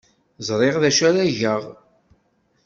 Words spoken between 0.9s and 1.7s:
ara geɣ.